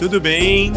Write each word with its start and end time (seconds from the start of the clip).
tudo 0.00 0.18
bem? 0.18 0.72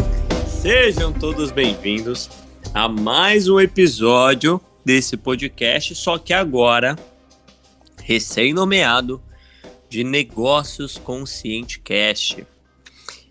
Sejam 0.46 1.10
todos 1.10 1.50
bem-vindos 1.50 2.28
a 2.74 2.86
mais 2.86 3.48
um 3.48 3.58
episódio 3.58 4.60
desse 4.84 5.16
podcast, 5.16 5.94
só 5.94 6.18
que 6.18 6.34
agora 6.34 6.94
recém-nomeado 8.02 9.22
de 9.88 10.04
Negócios 10.04 10.98
Consciente 10.98 11.80
Cast. 11.80 12.46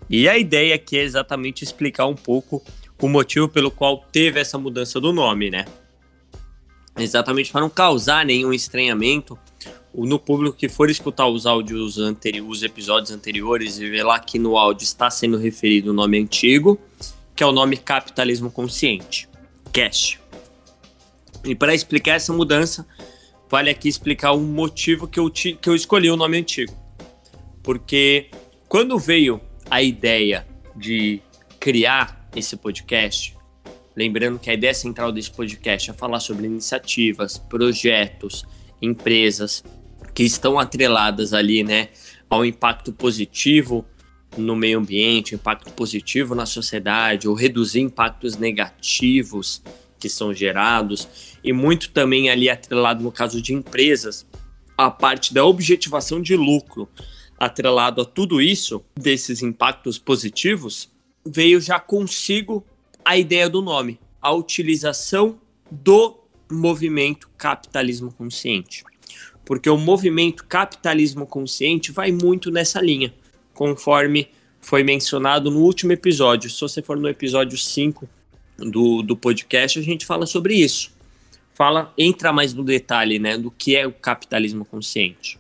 E 0.09 0.27
a 0.27 0.35
ideia 0.35 0.73
aqui 0.73 0.97
é 0.97 1.03
exatamente 1.03 1.63
explicar 1.63 2.07
um 2.07 2.15
pouco 2.15 2.63
o 2.99 3.07
motivo 3.07 3.47
pelo 3.47 3.69
qual 3.69 4.03
teve 4.11 4.39
essa 4.39 4.57
mudança 4.57 4.99
do 4.99 5.13
nome, 5.13 5.51
né? 5.51 5.65
Exatamente 6.97 7.51
para 7.51 7.61
não 7.61 7.69
causar 7.69 8.25
nenhum 8.25 8.53
estranhamento 8.53 9.37
no 9.93 10.19
público 10.19 10.57
que 10.57 10.67
for 10.67 10.89
escutar 10.89 11.27
os 11.27 11.45
áudios 11.45 11.97
anteriores, 11.97 12.49
os 12.49 12.63
episódios 12.63 13.11
anteriores 13.11 13.77
e 13.79 13.89
ver 13.89 14.03
lá 14.03 14.19
que 14.19 14.39
no 14.39 14.57
áudio 14.57 14.83
está 14.83 15.09
sendo 15.09 15.37
referido 15.37 15.91
o 15.91 15.93
nome 15.93 16.19
antigo, 16.19 16.79
que 17.35 17.43
é 17.43 17.45
o 17.45 17.51
nome 17.51 17.77
Capitalismo 17.77 18.51
Consciente, 18.51 19.27
Cash. 19.71 20.19
E 21.43 21.53
para 21.53 21.75
explicar 21.75 22.13
essa 22.13 22.33
mudança, 22.33 22.87
vale 23.49 23.69
aqui 23.69 23.87
explicar 23.87 24.31
o 24.31 24.39
motivo 24.39 25.07
que 25.07 25.19
eu, 25.19 25.29
que 25.29 25.69
eu 25.69 25.75
escolhi 25.75 26.09
o 26.09 26.17
nome 26.17 26.37
antigo. 26.37 26.73
Porque 27.61 28.29
quando 28.67 28.97
veio 28.97 29.39
a 29.69 29.81
ideia 29.81 30.47
de 30.75 31.21
criar 31.59 32.27
esse 32.35 32.57
podcast, 32.57 33.32
lembrando 33.95 34.39
que 34.39 34.49
a 34.49 34.53
ideia 34.53 34.73
central 34.73 35.11
desse 35.11 35.31
podcast 35.31 35.89
é 35.89 35.93
falar 35.93 36.19
sobre 36.19 36.45
iniciativas, 36.45 37.37
projetos, 37.37 38.45
empresas 38.81 39.63
que 40.13 40.23
estão 40.23 40.59
atreladas 40.59 41.33
ali, 41.33 41.63
né, 41.63 41.89
ao 42.29 42.45
impacto 42.45 42.91
positivo 42.91 43.85
no 44.37 44.55
meio 44.55 44.79
ambiente, 44.79 45.35
impacto 45.35 45.71
positivo 45.73 46.33
na 46.33 46.45
sociedade, 46.45 47.27
ou 47.27 47.35
reduzir 47.35 47.81
impactos 47.81 48.35
negativos 48.37 49.61
que 49.99 50.09
são 50.09 50.33
gerados, 50.33 51.07
e 51.43 51.53
muito 51.53 51.91
também 51.91 52.29
ali 52.29 52.49
atrelado 52.49 53.03
no 53.03 53.11
caso 53.11 53.41
de 53.41 53.53
empresas, 53.53 54.25
a 54.77 54.89
parte 54.89 55.33
da 55.33 55.45
objetivação 55.45 56.21
de 56.21 56.35
lucro, 56.35 56.89
atrelado 57.39 58.01
a 58.01 58.05
tudo 58.05 58.41
isso, 58.41 58.83
desses 58.95 59.41
impactos 59.41 59.97
positivos, 59.97 60.89
veio 61.25 61.61
já 61.61 61.79
consigo 61.79 62.65
a 63.05 63.17
ideia 63.17 63.49
do 63.49 63.61
nome, 63.61 63.99
a 64.21 64.31
utilização 64.31 65.39
do 65.69 66.19
movimento 66.51 67.29
capitalismo 67.37 68.11
consciente. 68.11 68.83
Porque 69.45 69.69
o 69.69 69.77
movimento 69.77 70.45
capitalismo 70.45 71.25
consciente 71.25 71.91
vai 71.91 72.11
muito 72.11 72.49
nessa 72.49 72.79
linha, 72.79 73.13
conforme 73.53 74.29
foi 74.61 74.83
mencionado 74.83 75.51
no 75.51 75.59
último 75.59 75.91
episódio. 75.91 76.49
Se 76.49 76.61
você 76.61 76.81
for 76.81 76.97
no 76.97 77.09
episódio 77.09 77.57
5 77.57 78.07
do, 78.57 79.01
do 79.01 79.17
podcast, 79.17 79.77
a 79.77 79.81
gente 79.81 80.05
fala 80.05 80.25
sobre 80.25 80.55
isso. 80.55 80.91
Fala, 81.53 81.93
entra 81.97 82.31
mais 82.31 82.53
no 82.53 82.63
detalhe, 82.63 83.19
né, 83.19 83.37
do 83.37 83.51
que 83.51 83.75
é 83.75 83.85
o 83.85 83.91
capitalismo 83.91 84.65
consciente. 84.65 85.37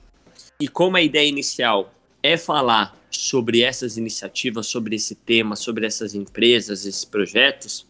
E 0.59 0.67
como 0.67 0.97
a 0.97 1.01
ideia 1.01 1.27
inicial 1.27 1.93
é 2.21 2.37
falar 2.37 2.95
sobre 3.17 3.61
essas 3.61 3.97
iniciativas, 3.97 4.67
sobre 4.67 4.95
esse 4.95 5.15
tema, 5.15 5.55
sobre 5.55 5.85
essas 5.85 6.13
empresas, 6.13 6.85
esses 6.85 7.05
projetos, 7.05 7.85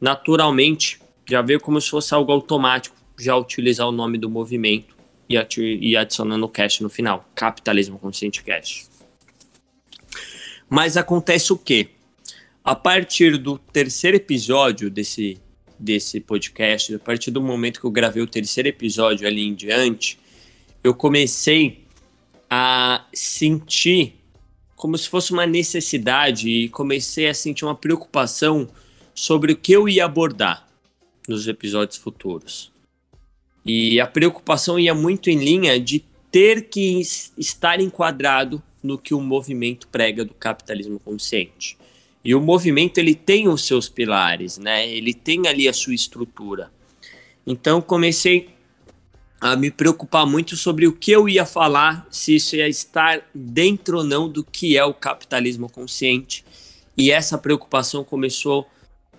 naturalmente 0.00 1.00
já 1.28 1.40
veio 1.40 1.60
como 1.60 1.80
se 1.80 1.90
fosse 1.90 2.14
algo 2.14 2.32
automático 2.32 2.96
já 3.18 3.36
utilizar 3.36 3.88
o 3.88 3.92
nome 3.92 4.18
do 4.18 4.28
movimento 4.28 4.94
e, 5.28 5.36
e 5.80 5.96
adicionando 5.96 6.44
o 6.44 6.48
cash 6.48 6.80
no 6.80 6.88
final, 6.88 7.28
capitalismo 7.34 7.98
consciente 7.98 8.42
cash. 8.42 8.88
Mas 10.68 10.96
acontece 10.96 11.52
o 11.52 11.58
quê? 11.58 11.88
A 12.62 12.74
partir 12.74 13.36
do 13.36 13.58
terceiro 13.58 14.16
episódio 14.16 14.90
desse, 14.90 15.38
desse 15.78 16.20
podcast, 16.20 16.94
a 16.94 16.98
partir 16.98 17.30
do 17.30 17.40
momento 17.40 17.80
que 17.80 17.86
eu 17.86 17.90
gravei 17.90 18.22
o 18.22 18.26
terceiro 18.26 18.68
episódio 18.68 19.26
ali 19.26 19.42
em 19.42 19.54
diante, 19.54 20.18
eu 20.82 20.94
comecei 20.94 21.84
a 22.50 23.06
sentir 23.12 24.23
como 24.84 24.98
se 24.98 25.08
fosse 25.08 25.32
uma 25.32 25.46
necessidade 25.46 26.46
e 26.46 26.68
comecei 26.68 27.26
a 27.26 27.32
sentir 27.32 27.64
uma 27.64 27.74
preocupação 27.74 28.68
sobre 29.14 29.54
o 29.54 29.56
que 29.56 29.72
eu 29.72 29.88
ia 29.88 30.04
abordar 30.04 30.68
nos 31.26 31.48
episódios 31.48 31.96
futuros. 31.96 32.70
E 33.64 33.98
a 33.98 34.06
preocupação 34.06 34.78
ia 34.78 34.94
muito 34.94 35.30
em 35.30 35.38
linha 35.38 35.80
de 35.80 36.04
ter 36.30 36.68
que 36.68 37.00
estar 37.38 37.80
enquadrado 37.80 38.62
no 38.82 38.98
que 38.98 39.14
o 39.14 39.22
movimento 39.22 39.88
prega 39.88 40.22
do 40.22 40.34
capitalismo 40.34 41.00
consciente. 41.00 41.78
E 42.22 42.34
o 42.34 42.40
movimento 42.42 42.98
ele 42.98 43.14
tem 43.14 43.48
os 43.48 43.66
seus 43.66 43.88
pilares, 43.88 44.58
né? 44.58 44.86
Ele 44.86 45.14
tem 45.14 45.48
ali 45.48 45.66
a 45.66 45.72
sua 45.72 45.94
estrutura. 45.94 46.70
Então 47.46 47.80
comecei 47.80 48.50
a 49.44 49.54
me 49.54 49.70
preocupar 49.70 50.24
muito 50.24 50.56
sobre 50.56 50.86
o 50.86 50.92
que 50.94 51.12
eu 51.12 51.28
ia 51.28 51.44
falar, 51.44 52.06
se 52.10 52.36
isso 52.36 52.56
ia 52.56 52.66
estar 52.66 53.20
dentro 53.34 53.98
ou 53.98 54.02
não 54.02 54.26
do 54.26 54.42
que 54.42 54.74
é 54.74 54.82
o 54.82 54.94
capitalismo 54.94 55.68
consciente. 55.68 56.42
E 56.96 57.10
essa 57.10 57.36
preocupação 57.36 58.02
começou 58.02 58.66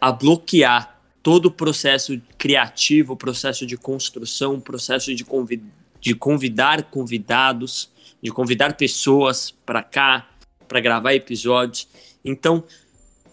a 0.01 0.11
bloquear 0.11 0.99
todo 1.21 1.45
o 1.45 1.51
processo 1.51 2.19
criativo, 2.39 3.13
o 3.13 3.15
processo 3.15 3.67
de 3.67 3.77
construção, 3.77 4.55
o 4.55 4.61
processo 4.61 5.13
de, 5.13 5.23
convid 5.23 5.61
de 6.01 6.15
convidar 6.15 6.89
convidados, 6.89 7.91
de 8.19 8.31
convidar 8.31 8.75
pessoas 8.75 9.51
para 9.63 9.83
cá, 9.83 10.27
para 10.67 10.79
gravar 10.79 11.13
episódios. 11.13 11.87
Então, 12.23 12.63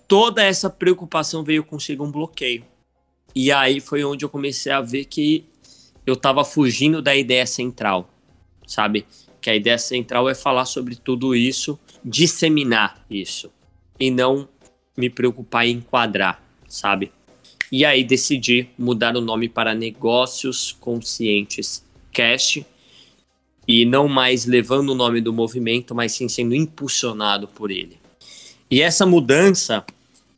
toda 0.06 0.42
essa 0.42 0.68
preocupação 0.68 1.42
veio 1.42 1.64
consigo 1.64 2.04
um 2.04 2.12
bloqueio. 2.12 2.66
E 3.34 3.50
aí 3.50 3.80
foi 3.80 4.04
onde 4.04 4.26
eu 4.26 4.28
comecei 4.28 4.70
a 4.70 4.82
ver 4.82 5.06
que 5.06 5.46
eu 6.06 6.14
estava 6.14 6.44
fugindo 6.44 7.00
da 7.00 7.14
ideia 7.14 7.46
central, 7.46 8.12
sabe? 8.66 9.06
Que 9.40 9.50
a 9.50 9.56
ideia 9.56 9.78
central 9.78 10.28
é 10.28 10.34
falar 10.34 10.64
sobre 10.64 10.96
tudo 10.96 11.34
isso, 11.34 11.78
disseminar 12.04 13.04
isso 13.10 13.50
e 13.98 14.10
não 14.10 14.48
me 14.96 15.08
preocupar 15.08 15.66
em 15.66 15.76
enquadrar, 15.76 16.42
sabe? 16.68 17.12
E 17.70 17.84
aí 17.84 18.04
decidi 18.04 18.68
mudar 18.76 19.16
o 19.16 19.20
nome 19.20 19.48
para 19.48 19.74
Negócios 19.74 20.72
Conscientes 20.72 21.84
Cash 22.12 22.60
e 23.66 23.84
não 23.84 24.08
mais 24.08 24.44
levando 24.44 24.90
o 24.90 24.94
nome 24.94 25.20
do 25.20 25.32
movimento, 25.32 25.94
mas 25.94 26.12
sim 26.12 26.28
sendo 26.28 26.54
impulsionado 26.54 27.48
por 27.48 27.70
ele. 27.70 27.98
E 28.70 28.82
essa 28.82 29.06
mudança 29.06 29.84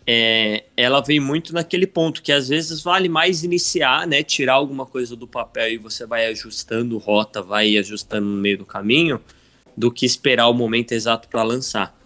é, 0.06 0.64
ela 0.76 1.00
vem 1.00 1.18
muito 1.18 1.54
naquele 1.54 1.86
ponto 1.86 2.22
que 2.22 2.30
às 2.30 2.48
vezes 2.48 2.82
vale 2.82 3.08
mais 3.08 3.42
iniciar, 3.42 4.06
né, 4.06 4.22
tirar 4.22 4.54
alguma 4.54 4.84
coisa 4.84 5.16
do 5.16 5.26
papel 5.26 5.72
e 5.72 5.78
você 5.78 6.06
vai 6.06 6.26
ajustando 6.26 6.98
rota, 6.98 7.40
vai 7.40 7.76
ajustando 7.78 8.26
no 8.26 8.36
meio 8.36 8.58
do 8.58 8.66
caminho, 8.66 9.20
do 9.76 9.90
que 9.90 10.04
esperar 10.04 10.48
o 10.48 10.54
momento 10.54 10.92
exato 10.92 11.28
para 11.28 11.42
lançar. 11.42 11.98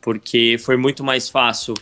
Porque 0.00 0.56
foi 0.58 0.76
muito 0.76 1.02
mais 1.02 1.28
fácil 1.28 1.74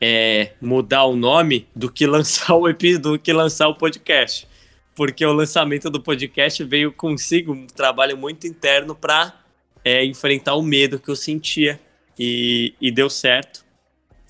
é, 0.00 0.52
mudar 0.60 1.04
o 1.04 1.14
nome 1.14 1.66
do 1.76 1.90
que 1.92 2.06
lançar 2.06 2.54
o 2.54 2.72
do 2.98 3.18
que 3.18 3.32
lançar 3.32 3.68
o 3.68 3.74
podcast. 3.74 4.48
Porque 4.94 5.24
o 5.24 5.32
lançamento 5.32 5.90
do 5.90 6.00
podcast 6.00 6.64
veio 6.64 6.92
consigo 6.92 7.52
um 7.52 7.66
trabalho 7.66 8.16
muito 8.16 8.46
interno 8.46 8.94
para 8.94 9.34
é, 9.84 10.04
enfrentar 10.04 10.54
o 10.54 10.62
medo 10.62 10.98
que 10.98 11.10
eu 11.10 11.16
sentia 11.16 11.78
e, 12.18 12.74
e 12.80 12.90
deu 12.90 13.10
certo 13.10 13.64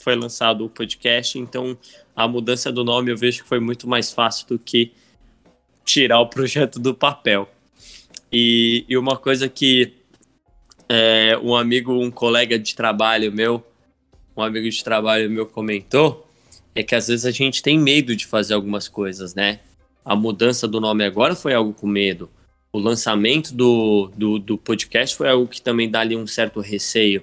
foi 0.01 0.17
lançado 0.17 0.65
o 0.65 0.69
podcast, 0.69 1.39
então 1.39 1.77
a 2.17 2.27
mudança 2.27 2.73
do 2.73 2.83
nome 2.83 3.11
eu 3.11 3.17
vejo 3.17 3.43
que 3.43 3.49
foi 3.49 3.61
muito 3.61 3.87
mais 3.87 4.13
fácil 4.13 4.47
do 4.49 4.59
que 4.59 4.93
tirar 5.85 6.21
o 6.21 6.27
projeto 6.29 6.79
do 6.79 6.95
papel. 6.95 7.49
E, 8.33 8.85
e 8.89 8.97
uma 8.97 9.17
coisa 9.17 9.49
que 9.49 9.93
é, 10.89 11.39
um 11.43 11.55
amigo, 11.55 11.93
um 11.93 12.11
colega 12.11 12.59
de 12.59 12.75
trabalho 12.75 13.31
meu, 13.31 13.65
um 14.37 14.43
amigo 14.43 14.69
de 14.69 14.83
trabalho 14.83 15.31
meu 15.31 15.47
comentou, 15.47 16.27
é 16.75 16.83
que 16.83 16.95
às 16.95 17.09
vezes 17.09 17.27
a 17.27 17.31
gente 17.31 17.63
tem 17.63 17.79
medo 17.79 18.17
de 18.17 18.27
fazer 18.27 18.55
algumas 18.55 18.89
coisas, 18.89 19.35
né? 19.35 19.61
A 20.05 20.17
mudança 20.17 20.67
do 20.67 20.81
nome 20.81 21.05
agora 21.05 21.35
foi 21.35 21.53
algo 21.53 21.75
com 21.75 21.87
medo. 21.87 22.31
O 22.73 22.79
lançamento 22.79 23.53
do, 23.53 24.11
do, 24.17 24.39
do 24.39 24.57
podcast 24.57 25.15
foi 25.15 25.29
algo 25.29 25.47
que 25.47 25.61
também 25.61 25.91
dá 25.91 26.01
ali 26.01 26.17
um 26.17 26.27
certo 26.27 26.61
receio. 26.61 27.23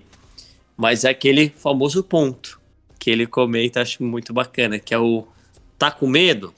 Mas 0.75 1.05
é 1.05 1.09
aquele 1.09 1.49
famoso 1.49 2.03
ponto 2.03 2.59
que 3.07 3.11
ele 3.11 3.25
comenta, 3.25 3.81
acho 3.81 4.03
muito 4.03 4.33
bacana, 4.33 4.77
que 4.79 4.93
é 4.93 4.99
o 4.99 5.25
tá 5.79 5.89
com 5.89 6.05
medo? 6.05 6.53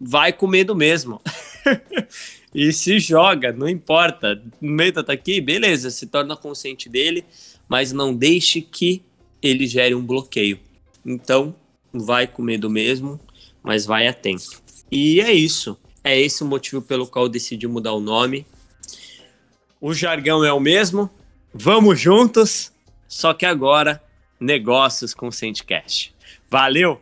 Vai 0.00 0.32
com 0.32 0.48
medo 0.48 0.74
mesmo. 0.74 1.22
e 2.52 2.72
se 2.72 2.98
joga, 2.98 3.52
não 3.52 3.68
importa. 3.68 4.42
O 4.60 4.66
medo 4.66 5.04
tá 5.04 5.12
aqui, 5.12 5.40
beleza, 5.40 5.92
se 5.92 6.08
torna 6.08 6.36
consciente 6.36 6.88
dele, 6.88 7.24
mas 7.68 7.92
não 7.92 8.12
deixe 8.12 8.60
que 8.60 9.04
ele 9.40 9.68
gere 9.68 9.94
um 9.94 10.04
bloqueio. 10.04 10.58
Então, 11.06 11.54
vai 11.92 12.26
com 12.26 12.42
medo 12.42 12.68
mesmo, 12.68 13.20
mas 13.62 13.86
vai 13.86 14.08
atento. 14.08 14.60
E 14.90 15.20
é 15.20 15.32
isso. 15.32 15.78
É 16.02 16.20
esse 16.20 16.42
o 16.42 16.46
motivo 16.46 16.82
pelo 16.82 17.06
qual 17.06 17.28
decidi 17.28 17.68
mudar 17.68 17.92
o 17.92 18.00
nome. 18.00 18.44
O 19.80 19.94
jargão 19.94 20.44
é 20.44 20.52
o 20.52 20.58
mesmo. 20.58 21.08
Vamos 21.54 22.00
juntos. 22.00 22.72
só 23.06 23.32
que 23.32 23.46
agora 23.46 24.02
negócios 24.44 25.14
com 25.14 25.30
Sendcast. 25.30 26.14
Valeu! 26.50 26.98